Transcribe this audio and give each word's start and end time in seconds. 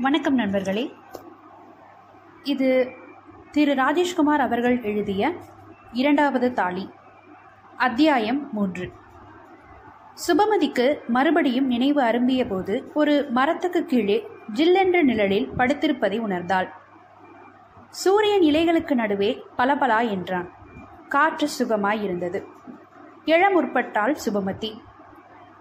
வணக்கம் 0.00 0.34
நண்பர்களே. 0.34 0.94
இது 2.42 2.90
திரு 3.50 3.74
ராஜேஷ்குமார் 3.74 4.38
அவர்கள் 4.38 4.82
எழுதிய 4.82 5.32
இரண்டாவது 5.92 6.52
தாளி 6.52 6.90
அத்தியாயம் 7.76 8.52
மூன்று. 8.52 8.92
சுபமதிக்கு 10.28 11.06
மறுபடியும் 11.06 11.66
நினைவு 11.66 12.02
அரும்பிய 12.02 12.46
போது 12.46 12.90
ஒரு 12.94 13.26
மரத்துக்கு 13.30 13.84
கீழே 13.84 14.26
ஜில்லென்ற 14.54 15.02
நிழலில் 15.02 15.50
படுத்திருப்பதை 15.58 16.20
உணர்ந்தாள். 16.20 16.68
சூரியன் 17.90 18.40
இலைகளுக்கு 18.40 18.94
நடுவே 18.94 19.44
பலபலா 19.58 20.10
என்றான். 20.10 20.50
காற்று 21.08 21.48
சுகமாய் 21.58 22.02
இருந்தது 22.02 22.46
எழ 23.24 23.50
முற்பட்டாள் 23.50 24.16
சுபமதி. 24.26 24.80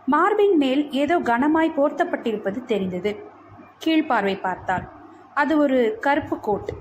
மார்பின் 0.05 0.57
மேல் 0.57 0.91
ஏதோ 0.91 1.19
கனமாய் 1.19 1.77
போர்த்தப்பட்டிருப்பது 1.77 2.65
தெரிந்தது. 2.65 3.28
கீழ்பார்வை 3.85 4.39
பார்த்தாள். 4.39 4.87
அது 5.33 5.57
ஒரு 5.57 5.97
கருப்பு 6.01 6.39
கோட். 6.39 6.71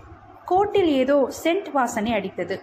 கோட்டில் 0.44 0.86
ஏதோ 0.86 1.28
சென்ட் 1.44 1.70
வாசனை 1.72 2.12
அடித்தது. 2.12 2.60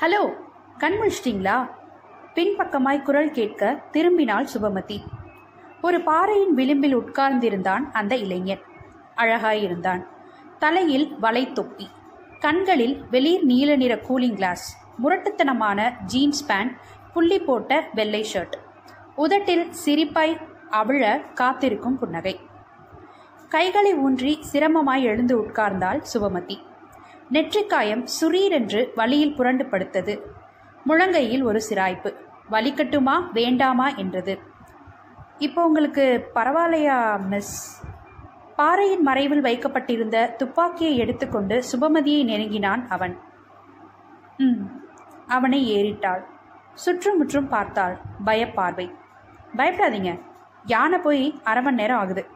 ஹலோ 0.00 0.32
கண்முழிச்சிட்டிங்களா 0.78 1.70
பின்பக்கமாய் 2.34 3.02
குரல் 3.02 3.30
கேட்க 3.30 3.82
திரும்பினாள் 3.92 4.46
சுபமதி. 4.54 5.00
ஒரு 5.82 6.00
பாறையின் 6.00 6.54
விளிம்பில் 6.54 6.98
உட்கார்ந்திருந்தான் 6.98 7.90
அந்த 7.92 8.16
இளைஞன். 8.16 8.62
அழகாயிருந்தான் 9.16 10.06
தலையில் 10.58 11.18
வலை 11.18 11.52
தொப்பி. 11.52 11.90
கண்களில் 12.40 13.04
வெளிர் 13.10 13.44
நீல 13.44 13.76
நிற 13.76 13.94
கூலிங் 13.94 14.34
கிளாஸ். 14.34 14.86
முரட்டுத்தனமான 15.04 15.92
ஜீன்ஸ் 16.04 16.46
பேண்ட் 16.46 16.76
புள்ளி 17.12 17.38
போட்ட 17.38 17.88
வெள்ளை 17.94 18.26
ஷர்ட். 18.32 18.52
உதட்டில் 19.14 19.70
சிரிப்பாய் 19.84 20.40
அவிழ 20.70 21.32
காத்திருக்கும் 21.34 21.98
புன்னகை. 21.98 22.45
கைகளை 23.48 23.94
ஊன்றி 23.94 24.38
சிரமமாய் 24.52 25.02
எழுந்து 25.02 25.42
உட்கார்ந்தாள் 25.42 26.00
சுபமதி 26.14 26.56
நெற்றிக்காயம் 27.32 28.06
சுரீரென்று 28.20 28.88
வழியில் 28.94 29.34
புரண்டு 29.34 29.64
படுத்தது 29.64 30.22
முழங்கையில் 30.86 31.42
ஒரு 31.42 31.60
சிராய்ப்பு. 31.60 32.14
வலிக்கட்டுமா 32.50 33.14
வேண்டாமா 33.32 33.88
என்றது. 33.88 34.38
இப்போ 35.38 35.66
உங்களுக்கு 35.66 36.30
பரவாயில்லையா 36.34 37.20
மிஸ்? 37.20 37.82
பாறையின் 38.56 39.02
மறைவில் 39.02 39.40
வைக்கப்பட்டிருந்த 39.40 40.34
துப்பாக்கியை 40.36 40.96
எடுத்துக்கொண்டு 40.96 41.62
சுபமதியை 41.72 42.24
நெருங்கினான் 42.24 42.88
அவன். 42.88 43.18
ம் 44.36 44.62
அவனை 45.26 45.60
ஏறிட்டாள். 45.76 46.22
சுற்றுமுற்றும் 46.74 47.48
பார்த்தாள் 47.48 47.98
பயப்பார்வை. 48.24 48.94
பயப்படாதீங்க. 49.56 50.20
யானை 50.64 50.98
போய் 50.98 51.40
அரை 51.44 51.62
மணி 51.62 51.76
நேரம் 51.76 51.98
ஆகுது. 51.98 52.26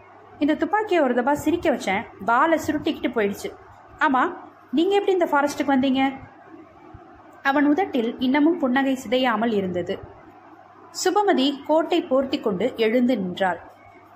இந்த 0.41 0.55
துப்பாக்கியை 0.55 1.03
ஒரு 1.03 1.15
தபா 1.15 1.33
சிரிக்க 1.35 1.71
வச்சேன். 1.71 2.05
பாலை 2.25 2.59
சுருட்டிக்கிட்டு 2.67 3.11
போயிடுச்சு. 3.17 3.49
ஆமாம் 3.99 4.33
நீங்கள் 4.73 4.99
எப்படி 4.99 5.17
இந்த 5.19 5.29
ஃபாரஸ்ட்டுக்கு 5.33 5.73
வந்தீங்க? 5.77 6.03
அவன் 7.43 7.67
உதட்டில் 7.67 8.11
இன்னமும் 8.19 8.59
புன்னகை 8.59 8.99
சிதையாமல் 9.05 9.53
இருந்தது. 9.53 9.95
சுபமதி 11.03 11.47
கோட்டை 11.67 11.99
போர்த்தி 12.03 12.41
கொண்டு 12.41 12.73
எழுந்து 12.77 13.19
நின்றாள். 13.19 13.61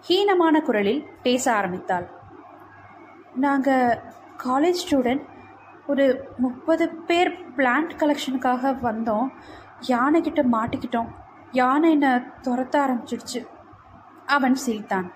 ஹீனமான 0.09 0.61
குரலில் 0.61 1.07
பேச 1.23 1.45
ஆரம்பித்தாள். 1.55 2.07
நாங்கள் 3.35 3.99
காலேஜ் 4.45 4.83
ஸ்டூடெண்ட் 4.85 5.25
ஒரு 5.87 6.05
முப்பது 6.37 6.85
பேர் 7.09 7.31
பிளான்ட் 7.57 7.95
கலெக்ஷனுக்காக 7.99 8.73
வந்தோம். 8.83 9.29
யானைக்கிட்ட 9.89 10.43
மாட்டிக்கிட்டோம். 10.53 11.11
யானை 11.53 11.91
என்னை 11.91 12.11
துரத்த 12.43 12.77
ஆரம்பிச்சிடுச்சு. 12.85 13.47
அவன் 14.27 14.55
சிரித்தான். 14.55 15.13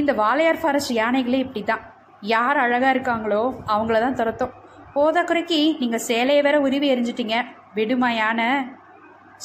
இந்த 0.00 0.10
வாளையார் 0.20 0.62
ஃபாரஸ்ட் 0.62 0.92
யானைகளே 1.00 1.38
இப்படி 1.44 1.62
தான் 1.70 1.84
யார் 2.32 2.58
அழகாக 2.64 2.94
இருக்காங்களோ 2.94 3.42
அவங்கள 3.72 3.96
தான் 4.04 4.18
துரத்தும். 4.20 4.54
போதாக்குறைக்கு 4.94 5.60
நீங்கள் 5.80 6.04
சேலையை 6.08 6.42
வேற 6.46 6.56
உருவி 6.66 6.86
எரிஞ்சிட்டிங்க 6.94 7.36
விடுமா 7.78 8.10
யானை? 8.18 8.48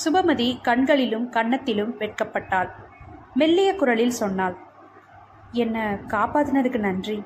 சுபமதி 0.02 0.48
கண்களிலும் 0.68 1.28
கன்னத்திலும் 1.36 1.94
வெட்கப்பட்டாள். 2.02 2.70
மெல்லிய 3.40 3.70
குரலில் 3.82 4.20
சொன்னாள் 4.22 4.56
என்னை 5.64 5.84
காப்பாத்தினதுக்கு 6.14 6.80
நன்றி. 6.88 7.18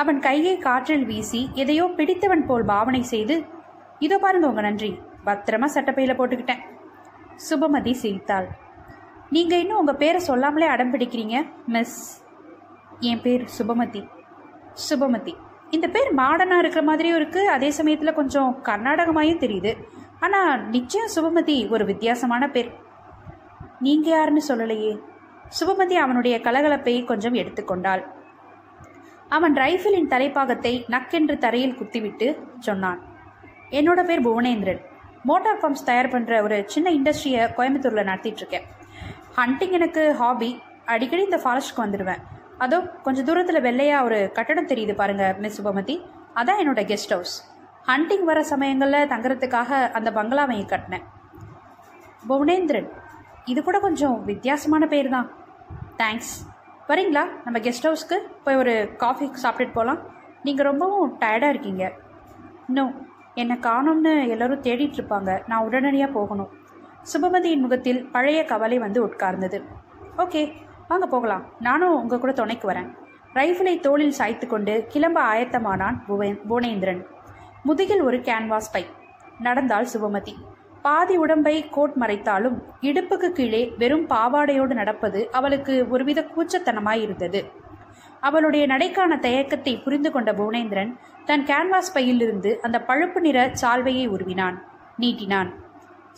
அவன் 0.00 0.18
கையை 0.26 0.54
காற்றில் 0.66 1.06
வீசி 1.10 1.40
எதையோ 1.62 1.86
பிடித்தவன் 1.98 2.46
போல் 2.48 2.68
பாவனை 2.72 3.02
செய்து 3.12 3.36
இதோ 4.06 4.16
பாருங்க 4.22 4.46
உங்க 4.52 4.62
நன்றி. 4.68 4.90
பத்திரமா 5.26 5.66
சட்டப்பையில் 5.74 6.18
போட்டுக்கிட்டேன். 6.20 6.62
சுபமதி 7.48 7.92
சிரித்தாள். 8.02 8.48
நீங்கள் 9.34 9.60
இன்னும் 9.60 9.78
உங்கள் 9.78 9.96
பேரை 9.96 10.20
சொல்லாமலே 10.20 10.66
அடம் 10.66 10.92
பிடிக்கிறீங்க? 10.92 11.36
மிஸ். 11.66 12.24
என் 12.98 13.20
பேர் 13.22 13.44
சுபமதி. 13.58 14.08
சுபமதி. 14.90 15.34
இந்த 15.70 15.88
பேர் 15.88 16.14
மாடர்னாக 16.14 16.58
இருக்கிற 16.58 16.82
மாதிரியும் 16.82 17.18
இருக்குது 17.20 17.50
அதே 17.54 17.70
சமயத்தில் 17.70 18.14
கொஞ்சம் 18.14 18.58
கர்நாடகமாயும் 18.62 19.40
தெரியுது. 19.44 19.72
ஆனால் 20.20 20.68
நிச்சயம் 20.68 21.12
சுபமதி 21.14 21.56
ஒரு 21.70 21.84
வித்தியாசமான 21.84 22.50
பேர். 22.50 22.70
நீங்கள் 23.78 24.12
யாருன்னு 24.12 24.42
சொல்லலையே. 24.48 24.92
சுபமதி 25.60 25.94
அவனுடைய 25.94 26.38
கலகலப்பை 26.38 27.04
கொஞ்சம் 27.04 27.34
எடுத்துக்கொண்டாள். 27.34 28.04
அவன் 29.28 29.54
ரைஃபிளின் 29.54 30.12
தலைப்பாகத்தை 30.14 30.84
நக்கென்று 30.90 31.38
தரையில் 31.38 31.74
குத்திவிட்டு 31.74 32.28
சொன்னான். 32.58 33.00
என்னோட 33.70 34.04
பேர் 34.04 34.26
புவனேந்திரன். 34.28 34.82
மோட்டார் 35.22 35.60
பம்ப்ஸ் 35.60 35.88
தயார் 35.90 36.12
பண்ணுற 36.14 36.42
ஒரு 36.42 36.64
சின்ன 36.66 36.90
இண்டஸ்ட்ரியை 36.90 37.42
கோயம்புத்தூரில் 37.56 38.08
நடத்திட்டுருக்கேன் 38.10 38.68
ஹண்டிங் 39.36 39.74
எனக்கு 39.76 40.02
ஹாபி 40.20 40.48
அடிக்கடி 40.92 41.22
இந்த 41.28 41.38
ஃபாரஸ்ட்க்கு 41.42 41.82
வந்துடுவேன் 41.84 42.22
அதோ 42.64 42.78
கொஞ்சம் 43.04 43.26
தூரத்தில் 43.28 43.64
வெள்ளையாக 43.66 44.06
ஒரு 44.08 44.18
கட்டடம் 44.36 44.68
தெரியுது 44.72 44.94
பாருங்க 45.00 45.24
மிஸ் 45.42 45.56
சுபமதி. 45.58 45.96
அதான் 46.40 46.60
என்னோட 46.62 46.82
கெஸ்ட் 46.90 47.14
ஹவுஸ் 47.14 47.34
ஹண்டிங் 47.88 48.26
வர 48.30 48.40
சமயங்களில் 48.50 49.08
தங்குறதுக்காக 49.12 49.70
அந்த 49.98 50.08
பங்களாவை 50.18 50.58
கட்டினேன். 50.72 51.06
புவனேந்திரன். 52.28 52.88
இது 53.52 53.60
கூட 53.68 53.78
கொஞ்சம் 53.86 54.16
வித்தியாசமான 54.30 54.86
பேர் 54.92 55.08
தான். 55.16 55.28
தேங்க்ஸ் 56.00 56.34
வரீங்களா? 56.90 57.24
நம்ம 57.44 57.58
கெஸ்ட் 57.66 57.88
ஹவுஸ்க்கு 57.88 58.18
போய் 58.44 58.60
ஒரு 58.62 58.74
காஃபி 59.02 59.26
சாப்பிட்டுட்டு 59.44 59.78
போகலாம் 59.78 60.02
நீங்கள் 60.46 60.68
ரொம்பவும் 60.70 61.16
டயர்டாக 61.22 61.54
இருக்கீங்க. 61.54 61.84
இன்னும் 62.68 62.92
என்னை 63.42 63.56
காணோம்னு 63.68 64.12
எல்லோரும் 64.34 64.64
தேடிட்டு 64.68 64.98
இருப்பாங்க. 65.00 65.30
நான் 65.50 65.66
உடனடியாக 65.68 66.16
போகணும். 66.18 66.50
சுபமதியின் 67.12 67.58
முகத்தில் 67.58 68.06
பழைய 68.06 68.44
கவலை 68.44 68.78
வந்து 68.78 69.06
உட்கார்ந்தது. 69.06 69.62
ஓகே 70.18 70.52
வாங்க 70.88 71.06
போகலாம். 71.06 71.44
நானும் 71.58 72.00
உங்கள் 72.00 72.18
கூட 72.18 72.32
துணைக்கு 72.32 72.70
வரேன். 72.70 72.94
ரைஃபிளை 73.34 73.80
தோளில் 73.80 74.10
சாய்த்து 74.10 74.46
கொண்டு 74.46 74.84
கிளம்ப 74.88 75.22
ஆயத்தமானான் 75.22 76.04
புவே 76.06 76.32
புவனேந்திரன். 76.32 77.06
முதுகில் 77.62 78.02
ஒரு 78.02 78.16
கேன்வாஸ் 78.16 78.72
பை. 78.72 78.86
நடந்தாள் 79.38 79.86
சுபமதி. 79.92 80.34
பாதி 80.82 81.16
உடம்பை 81.16 81.68
கோட் 81.68 81.92
மறைத்தாலும் 82.00 82.62
இடுப்புக்கு 82.80 83.28
கீழே 83.28 83.74
வெறும் 83.78 84.08
பாவாடையோடு 84.08 84.74
நடப்பது 84.74 85.30
அவளுக்கு 85.30 85.86
ஒருவித 85.88 86.26
கூச்சத்தனமாய் 86.36 87.02
இருந்தது 87.02 87.50
அவளுடைய 88.20 88.66
நடைக்கான 88.66 89.18
தயக்கத்தை 89.18 89.78
புரிந்து 89.78 90.10
கொண்ட 90.10 90.32
புவனேந்திரன் 90.32 90.96
தன் 91.24 91.44
கேன்வாஸ் 91.44 91.94
பையிலிருந்து 91.94 92.58
அந்த 92.62 92.82
பழுப்பு 92.82 93.20
நிற 93.20 93.52
சால்வையை 93.60 94.08
உருவினான். 94.08 94.62
நீட்டினான். 94.98 95.50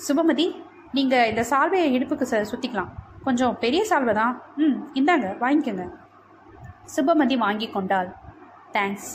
சுபமதி 0.09 0.64
நீங்க 0.97 1.15
இந்த 1.31 1.43
சால்வையை 1.51 1.89
இடுப்புக்கு 1.97 2.27
ச 2.31 2.41
சுத்திக்கலாம். 2.51 2.91
கொஞ்சம் 3.27 3.55
பெரிய 3.63 3.83
சால்வை 3.91 4.13
தான். 4.19 4.35
ம் 4.65 4.77
இந்தாங்க 4.99 5.29
வாங்கிக்கோங்க. 5.43 5.85
சுபமதி 6.95 7.37
வாங்கி 7.45 7.69
கொண்டாள். 7.77 8.11
தேங்க்ஸ் 8.77 9.11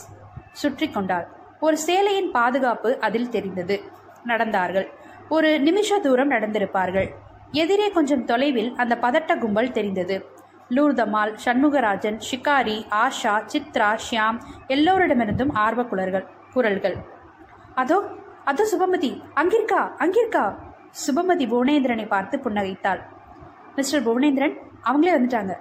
சுற்றி 0.61 0.87
கொண்டாள். 0.95 1.25
ஒரு 1.65 1.77
சேலையின் 1.87 2.29
பாதுகாப்பு 2.37 2.89
அதில் 3.07 3.31
தெரிந்தது. 3.35 3.75
நடந்தார்கள். 4.31 4.87
ஒரு 5.35 5.49
நிமிஷ 5.67 5.99
தூரம் 6.05 6.33
நடந்திருப்பார்கள். 6.35 7.09
எதிரே 7.63 7.87
கொஞ்சம் 7.97 8.25
தொலைவில் 8.31 8.71
அந்த 8.81 8.93
பதட்ட 9.03 9.31
கும்பல் 9.43 9.75
தெரிந்தது. 9.77 10.17
லூர்தமால் 10.77 11.31
சண்முகராஜன் 11.43 12.17
ஷிகாரி 12.29 12.77
ஆஷா 13.03 13.35
சித்ரா 13.51 13.91
ஷியாம் 14.05 14.39
எல்லோரிடமிருந்தும் 14.75 15.53
ஆர்வக்குளர்கள் 15.65 16.25
குரல்கள். 16.55 16.97
அதோ 17.81 17.97
அதோ 18.51 18.63
சுபமதி 18.73 19.09
அங்கிருக்கா 19.41 19.81
அங்கிருக்கா? 20.03 20.43
சுபமதி 20.95 21.45
புவனேந்திரனை 21.51 22.05
பார்த்து 22.07 22.35
புன்னகைத்தாள். 22.37 23.01
மிஸ்டர் 23.75 24.05
புவனேந்திரன் 24.07 24.55
அவங்களே 24.83 25.13
வந்துட்டாங்க. 25.17 25.53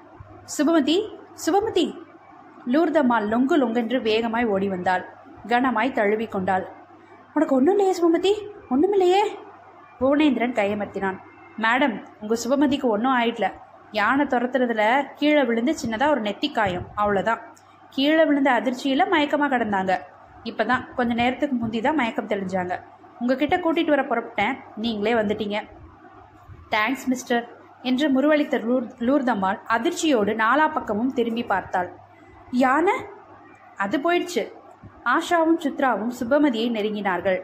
சுபமதி 0.56 0.96
சுபமதி! 1.44 1.84
லூர்தம்மாள் 2.72 3.26
லொங்கு 3.32 3.56
லொங்கென்று 3.62 3.98
வேகமாய் 4.02 4.44
ஓடி 4.44 4.68
வந்தாள். 4.68 5.04
கனமாய் 5.48 5.96
தழுவி 5.98 6.26
கொண்டாள். 6.26 6.64
உனக்கு 7.34 7.54
ஒன்றும் 7.58 7.74
இல்லையே 7.74 7.94
சுபமதி? 8.00 8.32
ஒன்றுமில்லையே 8.70 9.22
புவனேந்திரன் 10.00 10.56
கையமர்த்தினான். 10.58 11.18
மேடம் 11.64 11.96
உங்கள் 12.20 12.42
சுபமதிக்கு 12.44 12.88
ஒன்றும் 12.94 13.16
ஆயிடல. 13.20 13.46
யானை 13.92 14.24
துரத்துறதுல 14.26 14.82
கீழே 15.18 15.42
விழுந்து 15.48 15.74
சின்னதாக 15.82 16.14
ஒரு 16.14 16.20
நெத்தி 16.20 16.52
காயம். 16.52 16.86
அவ்வளோதான் 16.94 17.42
கீழே 17.90 18.24
விழுந்த 18.24 18.50
அதிர்ச்சியில் 18.58 19.10
மயக்கமாக 19.12 19.50
கிடந்தாங்க. 19.54 19.92
இப்போ 20.44 20.64
தான் 20.64 20.84
கொஞ்சம் 20.96 21.20
நேரத்துக்கு 21.22 21.54
முந்தி 21.54 21.80
தான் 21.80 21.98
மயக்கம் 22.00 22.30
தெளிஞ்சாங்க. 22.32 22.74
உங்ககிட்ட 23.20 23.56
கூட்டிகிட்டு 23.56 23.88
வர 23.88 24.02
புறப்பட்டேன். 24.02 24.58
நீங்களே 24.76 25.14
வந்துட்டீங்க. 25.14 25.68
தேங்க்ஸ் 26.70 27.06
மிஸ்டர் 27.06 27.56
என்று 27.82 28.08
முருவளித்த 28.08 28.60
லூர் 28.60 28.90
லூர்தம்மாள் 28.98 29.60
அதிர்ச்சியோடு 29.68 30.34
நாலா 30.34 30.72
பக்கமும் 30.72 31.12
திரும்பி 31.12 31.44
பார்த்தாள். 31.44 31.92
யானை? 32.50 32.94
அது 33.76 33.98
போயிடுச்சு. 33.98 34.52
ஆஷாவும் 35.04 35.58
சித்ராவும் 35.58 36.10
சுபமதியை 36.20 36.70
நெருங்கினார்கள். 36.70 37.40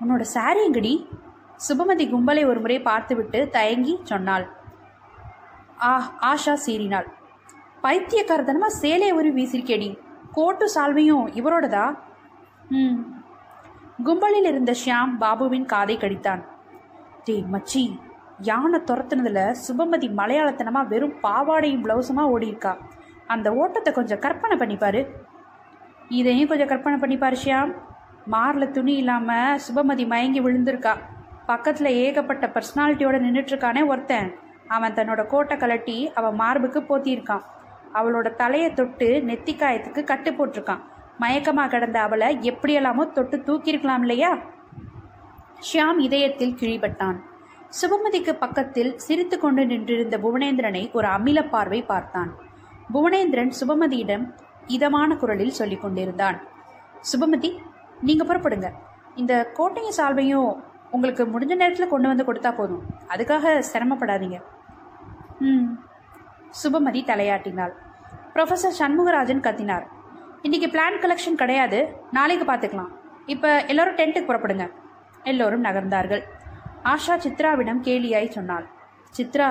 உன்னோட 0.00 0.20
சாரி 0.20 0.70
எங்கடி? 0.70 1.06
சுபமதி 1.68 2.10
கும்பலை 2.10 2.46
ஒரு 2.46 2.60
முறை 2.60 2.80
பார்த்துவிட்டு 2.80 3.48
தயங்கி 3.48 4.00
சொன்னாள். 4.02 4.48
ஆ 5.82 6.12
ஆஷா 6.20 6.56
சீறினாள். 6.66 7.06
பைத்தியக்காரத்தனமா 7.82 8.66
சேலையை 8.66 9.12
ஒரு 9.12 9.34
வீசிருக்கேடி. 9.34 9.98
கோட்டு 10.32 10.72
சால்வையும் 10.74 11.26
இவரோடதா? 11.26 11.98
ம். 12.68 13.21
கும்பலில் 13.98 14.44
இருந்த 14.44 14.74
ஷியாம் 14.84 15.12
பாபுவின் 15.20 15.64
காதை 15.64 15.96
கடித்தான். 15.96 16.42
டேய் 17.24 17.44
மச்சி 17.52 17.82
யானை 18.40 18.80
துரத்துனதுல 18.80 19.40
சுபமதி 19.64 20.08
மலையாளத்தனமா 20.20 20.86
வெறும் 20.86 21.14
பாவாடையும் 21.22 21.84
பிளவுஸுமா 21.84 22.24
ஓடியிருக்கா? 22.34 22.76
அந்த 23.26 23.54
ஓட்டத்தை 23.54 23.92
கொஞ்சம் 23.92 24.18
கற்பனை 24.18 24.56
பண்ணிப்பாரு 24.56 25.08
இதையும் 26.08 26.48
கொஞ்சம் 26.48 26.68
கற்பனை 26.68 26.96
பண்ணிப்பாரு 27.00 27.36
ஷியாம். 27.44 27.72
மாரில் 28.32 28.70
துணி 28.70 28.94
இல்லாமல் 28.94 29.60
சுபமதி 29.66 30.06
மயங்கி 30.06 30.40
விழுந்திருக்கா. 30.40 30.94
பக்கத்தில் 31.46 31.96
ஏகப்பட்ட 32.04 32.46
பர்சனாலிட்டியோட 32.46 33.18
நின்றுட்டுருக்கானே 33.26 33.86
ஒருத்தன். 33.86 34.34
அவன் 34.68 34.92
தன்னோட 34.92 35.26
கோட்டை 35.26 35.56
கலட்டி 35.56 36.12
அவன் 36.12 36.34
மார்புக்கு 36.34 36.80
போத்தியிருக்கான். 36.80 37.44
அவளோட 37.94 38.34
தலையை 38.34 38.72
தொட்டு 38.72 39.22
நெத்திக்காயத்துக்கு 39.26 40.04
கட்டு 40.04 40.30
போட்டிருக்கான். 40.30 40.82
மயக்கமாக 41.20 41.68
கிடந்த 41.68 42.00
அவளை 42.00 42.38
எப்படியெல்லாமோ 42.40 43.04
தொட்டு 43.04 43.36
தூக்கியிருக்கலாம் 43.36 44.00
இல்லையா? 44.00 44.38
ஷியாம் 45.72 45.98
இதயத்தில் 45.98 46.54
கிழிபட்டான். 46.54 47.16
சுபமதிக்கு 47.82 48.32
பக்கத்தில் 48.32 48.98
சிரித்து 48.98 49.38
கொண்டு 49.38 49.66
நின்றிருந்த 49.66 50.18
புவனேந்திரனை 50.18 50.92
ஒரு 50.92 51.08
அமில 51.08 51.48
பார்வை 51.48 51.82
பார்த்தான். 51.82 52.34
புவனேந்திரன் 52.94 53.52
சுபமதியிடம் 53.60 54.32
இதமான 54.66 55.16
குரலில் 55.16 55.50
சொல்லிக் 55.50 55.80
கொண்டிருந்தான். 55.80 56.40
சுபமதி 57.12 57.56
நீங்கள் 58.00 58.26
புறப்படுங்க. 58.26 58.70
இந்த 59.14 59.50
கோட்டையும் 59.52 59.94
சால்வையும் 59.96 60.56
உங்களுக்கு 60.90 61.24
முடிஞ்ச 61.24 61.56
நேரத்தில் 61.56 61.88
கொண்டு 61.88 62.08
வந்து 62.08 62.32
கொடுத்தா 62.32 62.54
போதும். 62.54 62.82
அதுக்காக 63.08 63.62
சிரமப்படாதீங்க. 63.72 64.40
ம். 65.38 65.64
சுபமதி 66.62 67.04
தலையாட்டினாள். 67.04 67.72
ப்ரொஃபஸர் 68.34 68.78
சண்முகராஜன் 68.78 69.40
கத்தினார். 69.40 69.86
இன்னைக்கு 70.46 70.68
பிளான் 70.74 70.96
கலெக்ஷன் 71.02 71.38
கிடையாது. 71.40 71.78
நாளைக்கு 72.16 72.44
பார்த்துக்கலாம். 72.48 72.88
இப்போ 73.32 73.50
எல்லோரும் 73.72 73.98
டென்ட்டுக்கு 73.98 74.30
புறப்படுங்க. 74.30 74.64
எல்லோரும் 75.30 75.62
நகர்ந்தார்கள். 75.66 76.22
ஆஷா 76.92 77.14
சித்ராவிடம் 77.24 77.82
கேலியாய் 77.86 78.34
சொன்னாள். 78.36 78.66
சித்ரா 79.18 79.48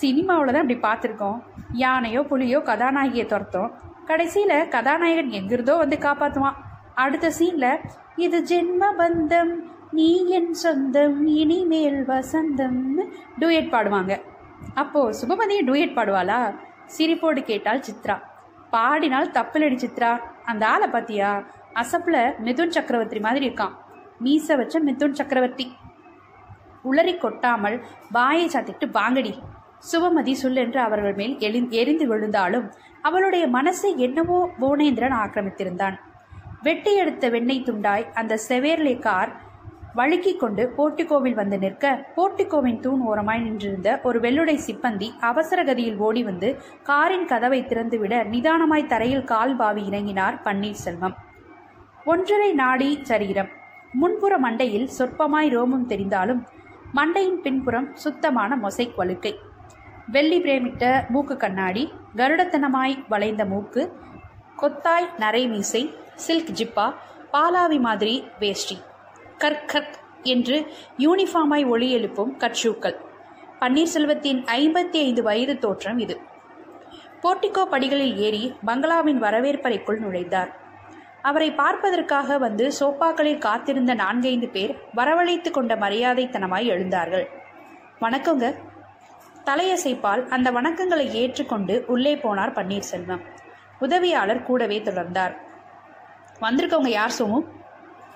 சினிமாவில் 0.00 0.52
தான் 0.56 0.64
இப்படி 0.66 0.78
பார்த்துருக்கோம். 0.86 1.38
யானையோ 1.84 2.22
புலியோ 2.30 2.60
கதாநாயகியை 2.70 3.26
துரத்தோம். 3.32 3.70
கடைசியில் 4.10 4.68
கதாநாயகன் 4.74 5.32
எங்கிருந்தோ 5.40 5.76
வந்து 5.84 5.98
காப்பாற்றுவான் 6.06 6.60
அடுத்த 7.04 7.32
சீனில் 7.38 7.82
இது 8.26 8.38
ஜென்ம 8.52 8.92
பந்தம் 9.00 9.54
நீ 9.96 10.10
என் 10.38 10.54
சொந்தம் 10.64 11.18
இனிமேல் 11.40 12.00
வசந்தம்னு 12.12 13.04
டூயட் 13.40 13.74
பாடுவாங்க. 13.74 14.14
அப்போது 14.82 15.18
சுபமதியும் 15.20 15.68
டூயட் 15.70 15.98
பாடுவாளா? 15.98 16.40
சிரிப்போடு 16.96 17.40
கேட்டாள் 17.50 17.86
சித்ரா. 17.88 18.16
பாடினால் 18.70 19.30
தப்பிலடி 19.30 19.76
சித்ரா. 19.84 20.12
அந்த 20.44 20.68
ஆளை 20.68 20.88
பார்த்தியா 20.88 21.30
அசப்பில் 21.74 22.38
மிதுன் 22.38 22.70
சக்கரவர்த்தி 22.70 23.20
மாதிரி 23.20 23.48
இருக்கான். 23.48 23.74
மீச 24.24 24.56
வச்ச 24.56 24.78
மிதுன் 24.78 25.14
சக்கரவர்த்தி. 25.14 25.66
உளறி 26.90 27.14
கொட்டாமல் 27.18 27.76
வாயை 28.10 28.46
சாத்திட்டு 28.46 28.86
வாங்கடி. 28.98 29.32
சுபமதி 29.92 30.34
சொல்லென்று 30.42 30.76
அவர்கள் 30.76 31.14
மேல் 31.14 31.34
எழு 31.38 31.60
எரிந்து 31.70 32.06
விழுந்தாலும் 32.06 32.66
அவளுடைய 33.02 33.46
மனசை 33.46 33.90
என்னவோ 33.96 34.38
புவனேந்திரன் 34.60 35.16
ஆக்கிரமித்திருந்தான். 35.22 35.96
வெட்டி 36.62 36.92
எடுத்த 36.96 37.28
வெண்ணெய் 37.28 37.66
துண்டாய் 37.66 38.06
அந்த 38.12 38.38
செவேர்லே 38.48 38.94
கார் 38.98 39.32
வழுக்கி 39.96 40.32
கொண்டு 40.36 40.62
போர்ட்டிகோவில் 40.76 41.34
வந்து 41.34 41.58
நிற்க 41.58 41.84
போர்ட்டிகோவின் 42.16 42.80
தூண் 42.80 43.00
ஓரமாய் 43.00 43.42
நின்றிருந்த 43.42 43.88
ஒரு 44.02 44.18
வெள்ளுடை 44.20 44.56
சிப்பந்தி 44.66 45.08
அவசர 45.20 45.64
கதியில் 45.64 45.96
ஓடி 45.96 46.22
வந்து 46.24 46.48
காரின் 46.82 47.26
கதவை 47.26 47.60
திறந்துவிட 47.62 48.14
நிதானமாய் 48.32 48.90
தரையில் 48.92 49.24
கால் 49.24 49.54
பாவி 49.56 49.82
இறங்கினார் 49.90 50.36
பன்னீர்செல்வம் 50.44 51.14
ஒன்றரை 52.04 52.52
நாடி 52.52 52.98
சரீரம். 53.02 53.48
முன்புற 53.92 54.32
மண்டையில் 54.38 54.88
சொற்பமாய் 54.98 55.48
ரோமம் 55.56 55.88
தெரிந்தாலும் 55.88 56.42
மண்டையின் 56.94 57.38
பின்புறம் 57.44 57.88
சுத்தமான 57.94 58.58
மொசைக் 58.62 58.96
வழுக்கை. 58.96 59.32
வெள்ளி 60.06 60.38
பிரேமிட்ட 60.40 60.84
மூக்கு 61.08 61.36
கண்ணாடி 61.36 61.84
கருடத்தனமாய் 62.16 62.96
வளைந்த 63.08 63.44
மூக்கு 63.44 63.84
கொத்தாய் 64.62 65.08
நரை 65.18 65.42
மீசை 65.48 65.82
சில்க் 66.26 66.52
ஜிப்பா 66.58 66.86
பாலாவி 67.32 67.80
மாதிரி 67.80 68.14
வேஷ்டி. 68.38 68.78
கர்க் 69.38 69.94
என்று 70.22 70.66
யூனிஃபார்மாய் 70.98 71.68
ஒளி 71.68 71.90
எழுப்பும் 71.90 72.38
கட்ஷூக்கள் 72.38 73.04
பன்னீர்செல்வத்தின் 73.60 74.40
ஐம்பத்தி 74.44 74.96
ஐந்து 74.96 75.22
வயது 75.22 75.58
தோற்றம் 75.58 75.98
இது. 75.98 76.20
போர்டிகோ 77.22 77.64
படிகளில் 77.64 78.16
ஏறி 78.16 78.56
பங்களாவின் 78.64 79.22
வரவேற்பறைக்குள் 79.22 80.00
நுழைந்தார். 80.00 80.48
அவரை 81.22 81.52
பார்ப்பதற்காக 81.52 82.38
வந்து 82.38 82.72
சோப்பாக்களில் 82.80 83.38
காத்திருந்த 83.38 83.94
நான்கைந்து 83.94 84.48
பேர் 84.48 84.76
வரவழைத்து 84.96 85.50
கொண்ட 85.50 85.76
மரியாதைத்தனமாய் 85.76 86.68
எழுந்தார்கள். 86.68 87.26
வணக்கங்க. 88.00 88.54
தலையசைப்பால் 89.44 90.28
அந்த 90.28 90.50
வணக்கங்களை 90.50 91.12
ஏற்றுக்கொண்டு 91.12 91.84
உள்ளே 91.86 92.14
போனார் 92.14 92.52
பன்னீர்செல்வம். 92.52 93.20
உதவியாளர் 93.78 94.42
கூடவே 94.42 94.78
தொடர்ந்தார். 94.78 95.36
வந்திருக்கவங்க 96.40 96.88
யார் 96.88 97.12
சோமு? 97.18 97.55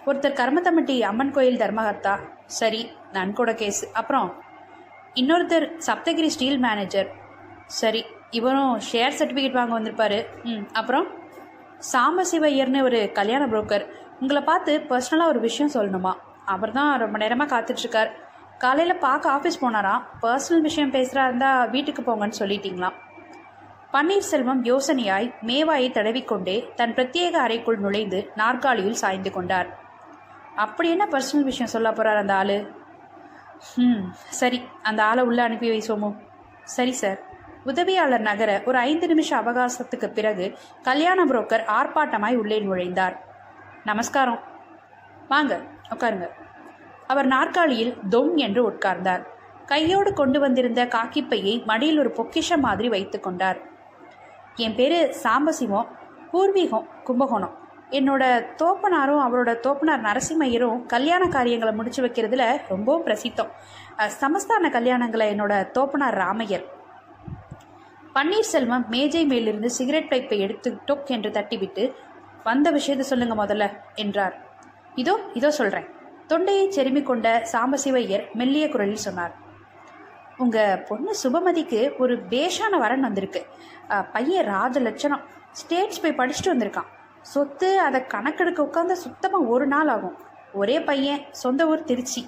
ஒருத்தர் 0.08 0.38
கருமத்தம்பட்டி 0.40 0.94
அம்மன் 1.08 1.32
கோயில் 1.36 1.58
தர்மகர்த்தா. 1.62 2.14
சரி 2.58 2.80
நன்கொட 3.16 3.50
கேஸ் 3.60 3.82
அப்புறம் 4.00 4.28
இன்னொருத்தர் 5.20 5.66
சப்தகிரி 5.86 6.28
ஸ்டீல் 6.34 6.60
மேனேஜர். 6.66 7.08
சரி 7.80 8.02
இவரும் 8.38 8.74
ஷேர் 8.88 9.16
சர்டிஃபிகேட் 9.18 9.58
வாங்க 9.58 9.72
வந்திருப்பாரு. 9.78 10.18
ம் 10.50 10.64
அப்புறம் 10.80 11.06
சாம்பசிவையர்னு 11.92 12.80
ஒரு 12.88 13.00
கல்யாண 13.18 13.42
புரோக்கர். 13.52 13.84
உங்களை 14.22 14.42
பார்த்து 14.48 14.72
பர்சனலாக 14.90 15.32
ஒரு 15.32 15.40
விஷயம் 15.46 15.74
சொல்லணுமா? 15.76 16.12
அவர் 16.54 16.74
தான் 16.78 16.90
ரொம்ப 17.02 17.16
நேரமாக 17.22 17.50
காத்துட்ருக்கார். 17.52 18.10
காலையில் 18.64 19.02
பார்க்க 19.04 19.34
ஆஃபீஸ் 19.36 19.60
போனாராம் 19.62 20.02
பர்சனல் 20.24 20.66
விஷயம் 20.68 20.94
பேசுகிறா 20.96 21.22
இருந்தால் 21.28 21.70
வீட்டுக்கு 21.74 22.02
போங்கன்னு 22.08 22.40
சொல்லிட்டீங்களாம். 22.40 22.96
பன்னீர்செல்வம் 23.94 24.60
யோசனையாய் 24.70 25.28
மேவாயை 25.48 25.88
தடவிக்கொண்டே 25.94 26.56
தன் 26.80 26.96
பிரத்யேக 26.96 27.36
அறைக்குள் 27.44 27.80
நுழைந்து 27.84 28.18
நாற்காலியில் 28.40 29.00
சாய்ந்து 29.02 29.30
கொண்டார். 29.36 29.70
அப்படி 30.64 30.90
என்ன 30.90 31.04
பர்சனல் 31.06 31.48
விஷயம் 31.50 31.74
சொல்ல 31.74 31.88
போகிறார் 31.90 32.16
அந்த 32.16 32.34
ஆள்? 32.34 32.56
ம் 33.76 34.02
சரி 34.12 34.62
அந்த 34.82 35.04
ஆளை 35.04 35.24
உள்ளே 35.24 35.42
அனுப்பி 35.42 35.68
வை 35.68 35.82
சோமு. 35.86 36.16
சரி 36.62 36.92
சார் 36.92 37.18
உதவியாளர் 37.64 38.20
நகர 38.20 38.62
ஒரு 38.64 38.78
ஐந்து 38.78 39.06
நிமிஷ 39.06 39.40
அவகாசத்துக்கு 39.40 40.08
பிறகு 40.12 40.58
கல்யாண 40.82 41.24
புரோக்கர் 41.24 41.64
ஆர்ப்பாட்டமாய் 41.78 42.36
உள்ளே 42.36 42.60
நுழைந்தார். 42.60 43.16
நமஸ்காரம். 43.84 44.40
வாங்க 45.28 45.60
உட்காருங்க. 45.90 46.28
அவர் 47.06 47.26
நாற்காலியில் 47.26 47.98
தொம் 48.08 48.36
என்று 48.36 48.70
உட்கார்ந்தார். 48.70 49.24
கையோடு 49.66 50.12
கொண்டு 50.12 50.40
வந்திருந்த 50.40 50.84
காக்கிப்பையை 50.84 51.64
மடியில் 51.64 51.98
ஒரு 51.98 52.10
பொக்கிஷம் 52.10 52.60
மாதிரி 52.60 52.88
வைத்து 52.88 53.20
கொண்டார். 53.20 53.58
என் 54.54 54.74
பேர் 54.74 55.16
சாம்பசிவம் 55.22 55.90
பூர்வீகம் 56.32 56.86
கும்பகோணம். 57.04 57.59
என்னோட 57.98 58.24
தோப்பனாரும் 58.60 59.22
அவரோட 59.26 59.50
தோப்பனார் 59.64 60.04
நரசிம்மையரும் 60.08 60.82
கல்யாண 60.92 61.22
காரியங்களை 61.36 61.72
முடிச்சு 61.78 62.00
வைக்கிறதுல 62.04 62.44
ரொம்பவும் 62.72 63.06
பிரசித்தம். 63.06 63.50
சமஸ்தான 64.22 64.70
கல்யாணங்களை 64.76 65.26
என்னோட 65.34 65.54
தோப்பனார் 65.76 66.18
ராமையர். 66.22 66.66
பன்னீர்செல்வம் 68.16 68.86
மேஜை 68.94 69.22
மேலிருந்து 69.32 69.70
சிகரெட் 69.78 70.10
பைப்பை 70.12 70.38
எடுத்து 70.46 70.70
டொக் 70.88 71.10
என்று 71.16 71.30
தட்டிவிட்டு 71.38 71.84
வந்த 72.44 72.68
விஷயத்தை 72.76 73.06
சொல்லுங்க 73.08 73.34
முதல்ல 73.42 73.64
என்றார். 74.04 74.36
இதோ 75.02 75.14
இதோ 75.38 75.50
சொல்றேன் 75.58 75.88
தொண்டையை 76.30 76.64
செருமிக் 76.76 77.08
கொண்ட 77.10 77.28
சாம்பசிவையர் 77.52 78.24
மெல்லிய 78.40 78.66
குரலில் 78.74 79.04
சொன்னார். 79.06 79.34
உங்க 80.42 80.58
பொண்ணு 80.88 81.12
சுபமதிக்கு 81.22 81.80
ஒரு 82.02 82.14
பேஷான 82.32 82.72
வரன் 82.84 83.06
வந்திருக்கு. 83.08 83.40
பையன் 84.14 84.48
ராஜ 84.54 84.80
லட்சணம் 84.86 85.24
ஸ்டேட்ஸ் 85.60 86.02
போய் 86.02 86.18
படிச்சுட்டு 86.20 86.52
வந்திருக்கான். 86.54 86.90
சொத்து 87.22 87.80
அதை 87.80 88.00
கணக்கெடுக்க 88.06 88.60
உட்காந்து 88.62 88.92
சுத்தமாக 88.92 89.44
ஒரு 89.44 89.66
நாள் 89.66 89.88
ஆகும். 89.88 90.16
ஒரே 90.52 90.76
பையன் 90.80 91.24
சொந்த 91.30 91.66
ஊர் 91.66 91.84
திருச்சி. 91.84 92.22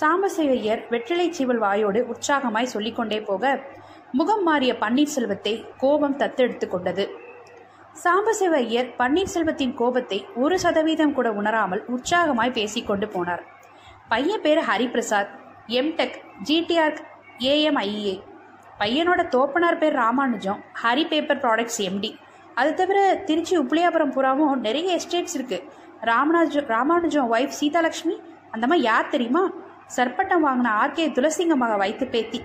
சாம்பசிவையர் 0.00 0.82
வெற்றிலை 0.90 1.28
சீவல் 1.32 1.62
வாயோடு 1.64 2.00
உற்சாகமாய் 2.12 2.72
சொல்லிக்கொண்டே 2.74 3.20
போக 3.20 3.60
முகம் 4.12 4.42
மாறிய 4.42 4.72
பன்னீர்செல்வத்தை 4.80 5.54
கோபம் 5.78 6.16
தத்தெடுத்து 6.16 6.68
கொண்டது. 6.68 7.04
சாம்பசிவையர் 8.04 8.88
பன்னீர்செல்வத்தின் 8.98 9.74
கோபத்தை 9.74 10.26
ஒரு 10.34 10.58
சதவீதம் 10.58 11.12
கூட 11.12 11.32
உணராமல் 11.32 11.84
உற்சாகமாய் 11.88 12.56
பேசிக்கொண்டு 12.58 13.06
போனார். 13.06 13.42
பையன் 14.08 14.40
பேர் 14.40 14.58
ஹரிபிரசாத் 14.58 15.32
எம்டெக் 15.78 16.18
ஜிடிஆர் 16.48 16.98
ஏஎம்ஐஏ 17.38 18.14
பையனோட 18.80 19.28
தோப்பனார் 19.28 19.78
பேர் 19.78 19.92
Ramanujam 19.92 20.60
Hari 20.82 21.04
paper 21.08 21.40
products 21.44 21.80
MD 21.88 22.10
அது 22.60 22.70
தவிர 22.80 22.98
திருச்சி 23.28 23.54
உப்பிளியாபுரம் 23.58 24.14
புறாவும் 24.16 24.62
நிறைய 24.66 24.96
எஸ்டேட்ஸ் 24.98 25.36
இருக்குது 25.38 25.66
ராமராஜம் 26.10 26.70
ராமானுஜம் 26.74 27.30
ஒய்ஃப் 27.34 27.56
சீதாலட்சுமி 27.60 28.14
அந்தம்மா 28.54 28.76
யார் 28.90 29.12
தெரியுமா? 29.14 29.42
சர்பட்டம் 29.96 30.44
வாங்கின 30.46 30.70
ஆர்கே 30.82 31.04
துளசிங்க 31.16 31.54
மக 31.62 31.72
வைத்து 31.82 32.04
பேத்தி. 32.06 32.40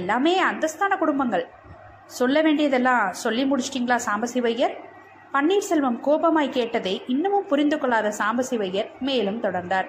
எல்லாமே 0.00 0.32
அந்தஸ்தான 0.42 0.98
குடும்பங்கள். 1.02 1.44
சொல்ல 2.18 2.36
வேண்டியதெல்லாம் 2.42 3.04
சொல்லி 3.22 3.44
முடிச்சிட்டிங்களா 3.50 3.98
சாம்பசிவையர்? 4.06 4.74
பன்னீர்செல்வம் 5.34 5.98
கோபமாய் 6.06 6.54
கேட்டதை 6.56 6.94
இன்னமும் 7.12 7.46
புரிந்து 7.50 7.76
கொள்ளாத 7.78 8.08
சாம்பசிவையர் 8.20 8.90
மேலும் 9.08 9.40
தொடர்ந்தார். 9.44 9.88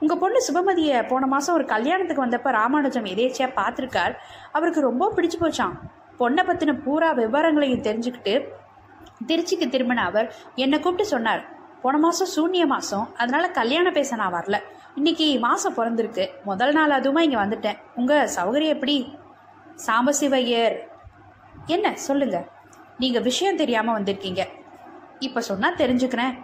உங்கள் 0.00 0.20
பொண்ணு 0.22 0.38
சுபமதியை 0.48 0.98
போன 1.10 1.26
மாதம் 1.26 1.56
ஒரு 1.58 1.64
கல்யாணத்துக்கு 1.74 2.24
வந்தப்போ 2.24 2.50
ராமானுஜம் 2.60 3.08
எதேச்சியாக 3.12 3.56
பார்த்துருக்கார். 3.60 4.14
அவருக்கு 4.56 4.88
ரொம்ப 4.88 5.12
பிடிச்சு 5.16 5.38
போச்சான் 5.42 5.76
பொண்ணை 6.20 6.42
பற்றின 6.48 6.72
பூரா 6.84 7.10
விவரங்களையும் 7.20 7.86
தெரிஞ்சுக்கிட்டு 7.88 8.34
திருச்சிக்கு 9.26 9.66
திரும்பின 9.68 10.04
அவர் 10.04 10.34
என்னை 10.54 10.80
கூப்பிட்டு 10.80 11.10
சொன்னார் 11.10 11.42
போன 11.82 11.98
மாதம் 11.98 12.32
சூன்ய 12.36 12.66
மாதம் 12.66 13.14
அதனால் 13.16 13.50
கல்யாணம் 13.50 13.92
பேச 13.92 14.16
நான் 14.16 14.32
வரல. 14.32 14.56
இன்னைக்கு 14.94 15.38
மாதம் 15.38 15.76
பிறந்திருக்கு. 15.76 16.28
முதல் 16.44 16.72
நாள் 16.72 16.90
அதுவுமா 16.90 17.20
இங்கே 17.20 17.36
வந்துட்டேன். 17.36 17.78
உங்கள் 17.94 18.28
சௌகரியம் 18.36 18.74
எப்படி? 18.74 19.16
சாம்பசிவையர் 19.86 20.76
என்ன? 21.66 21.96
சொல்லுங்க. 21.96 22.48
நீங்கள் 22.98 23.22
விஷயம் 23.22 23.56
தெரியாமல் 23.56 24.02
வந்திருக்கீங்க. 24.02 24.42
இப்போ 25.18 25.40
சொன்னால் 25.40 25.74
தெரிஞ்சுக்கிறேன். 25.74 26.34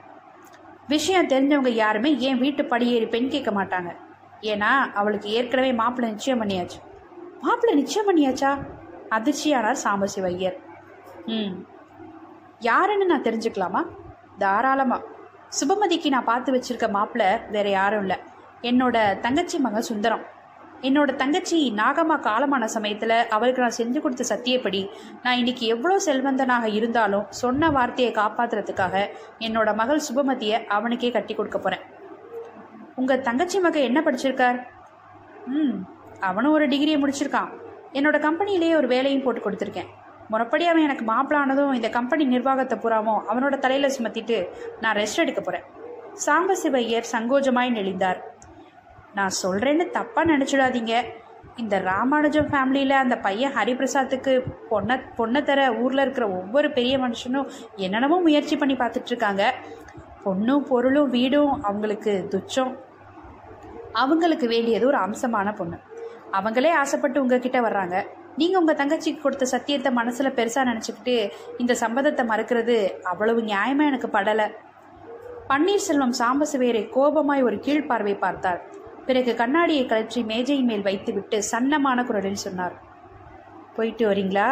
விஷயம் 0.87 1.29
தெரிஞ்சவங்க 1.29 1.69
யாருமே 1.69 2.17
ஏன் 2.17 2.39
வீட்டு 2.39 2.65
படியேறி 2.65 3.07
பெண் 3.07 3.29
கேட்க 3.29 3.51
மாட்டாங்க? 3.51 3.97
ஏன்னா 4.41 4.93
அவளுக்கு 4.93 5.29
ஏற்கனவே 5.31 5.73
மாப்பிள்ளை 5.73 6.11
நிச்சயம் 6.13 6.43
பண்ணியாச்சு. 6.43 6.79
மாப்பிள்ளை 7.41 7.79
நிச்சயம் 7.83 8.09
பண்ணியாச்சா? 8.09 8.51
அதிர்ச்சியானார் 9.11 9.83
சாம்பசிவையர் 9.85 10.57
ம். 11.27 11.67
யாருன்னு 12.67 13.05
நான் 13.11 13.27
தெரிஞ்சுக்கலாமா? 13.27 13.81
தாராளமாக 14.43 15.07
சுபமதிக்கு 15.59 16.09
நான் 16.15 16.29
பார்த்து 16.31 16.55
வச்சிருக்க 16.55 16.87
மாப்பிள்ள 16.97 17.25
வேற 17.55 17.67
யாரும் 17.71 18.03
இல்லை. 18.05 18.17
என்னோட 18.71 18.97
தங்கச்சி 19.25 19.57
மகன் 19.67 19.89
சுந்தரம். 19.91 20.25
என்னோட 20.89 21.11
தங்கச்சி 21.21 21.59
நாகம்மா 21.79 22.17
காலமான 22.27 22.65
சமயத்தில் 22.75 23.15
அவளுக்கு 23.37 23.63
நான் 23.65 23.77
செஞ்சு 23.79 23.99
கொடுத்த 24.03 24.25
சத்தியப்படி 24.33 24.81
நான் 25.25 25.39
இன்னைக்கு 25.41 25.65
எவ்வளோ 25.75 25.95
செல்வந்தனாக 26.07 26.67
இருந்தாலும் 26.79 27.29
சொன்ன 27.43 27.71
வார்த்தையை 27.77 28.11
காப்பாத்துறதுக்காக 28.19 29.05
என்னோட 29.47 29.69
மகள் 29.81 30.05
சுபமதியை 30.09 30.59
அவனுக்கே 30.77 31.11
கட்டி 31.17 31.35
கொடுக்க 31.35 31.59
போகிறேன் 31.59 31.87
உங்கள் 33.01 33.25
தங்கச்சி 33.29 33.59
மகன் 33.67 33.89
என்ன 33.89 34.01
படிச்சிருக்கார்? 34.07 34.59
ம் 35.55 35.77
அவனும் 36.29 36.55
ஒரு 36.59 36.67
டிகிரியை 36.75 36.99
முடிச்சிருக்கான். 37.03 37.51
என்னோட 37.99 38.17
கம்பெனிலேயே 38.27 38.75
ஒரு 38.75 38.89
வேலையும் 38.95 39.25
போட்டு 39.25 39.43
கொடுத்துருக்கேன். 39.43 39.91
முறைப்படி 40.29 40.65
அவன் 40.71 40.87
எனக்கு 40.89 41.05
மாப்பிளானதும் 41.13 41.77
இந்த 41.79 41.89
கம்பெனி 41.89 42.25
நிர்வாகத்தை 42.35 42.79
பூராவும் 42.79 43.23
அவனோட 43.31 43.59
தலையில் 43.59 43.95
சுமத்திட்டு 43.97 44.39
நான் 44.81 44.99
ரெஸ்ட் 45.03 45.23
எடுக்க 45.25 45.41
போகிறேன் 45.41 45.67
சாம்பசிவையர் 46.27 47.11
சங்கோஜமாய் 47.13 47.77
நெளிந்தார். 47.79 48.21
நான் 49.15 49.35
சொல்கிறேன்னு 49.43 49.85
தப்பாக 49.97 50.31
நினச்சிடாதீங்க. 50.33 50.95
இந்த 51.63 51.77
ராமானுஜம் 51.81 52.49
ஃபேமிலியில் 52.51 52.95
அந்த 53.03 53.17
பையன் 53.19 53.55
ஹரிபிரசாத்துக்கு 53.57 54.33
பொண்ணை 54.71 54.97
பொண்ணை 55.19 55.41
தர 55.43 55.61
ஊரில் 55.83 56.03
இருக்கிற 56.05 56.27
ஒவ்வொரு 56.39 56.69
பெரிய 56.71 56.95
மனுஷனும் 56.99 57.49
என்னென்னமோ 57.77 58.19
முயற்சி 58.27 58.57
பண்ணி 58.57 58.75
பார்த்துட்ருக்காங்க 58.75 59.45
பொண்ணும் 60.25 60.67
பொருளும் 60.71 61.11
வீடும் 61.17 61.53
அவங்களுக்கு 61.69 62.13
துச்சம். 62.35 62.73
அவங்களுக்கு 64.03 64.47
வேண்டியது 64.49 64.87
ஒரு 64.87 64.99
அம்சமான 65.07 65.55
பொண்ணு. 65.55 65.77
அவங்களே 66.39 66.73
ஆசைப்பட்டு 66.83 67.23
உங்ககிட்ட 67.23 67.61
வர்றாங்க. 67.61 67.97
நீங்கள் 68.41 68.61
உங்கள் 68.61 68.79
தங்கச்சிக்கு 68.81 69.21
கொடுத்த 69.23 69.47
சத்தியத்தை 69.53 69.91
மனசில் 69.99 70.37
பெருசாக 70.39 70.69
நினச்சிக்கிட்டு 70.71 71.15
இந்த 71.63 71.73
சம்பதத்தை 71.83 72.25
மறுக்கிறது 72.33 72.77
அவ்வளவு 73.13 73.41
நியாயமாக 73.51 73.91
எனக்கு 73.91 74.09
படலை. 74.17 74.47
பன்னீர்செல்வம் 75.51 76.19
சாம்பசிவேரை 76.21 76.83
கோபமாய் 76.97 77.47
ஒரு 77.49 77.57
கீழ்ப்பார்வை 77.67 78.15
பார்த்தார். 78.25 78.61
பிறகு 79.07 79.33
கண்ணாடியை 79.35 79.85
கழற்றி 79.87 80.23
மேஜையின் 80.33 80.69
மேல் 80.71 80.87
வைத்துவிட்டு 80.89 81.39
சன்னமான 81.53 82.05
குரலில் 82.09 82.45
சொன்னார். 82.47 82.77
போயிட்டு 83.77 84.05
வரீங்களா? 84.11 84.49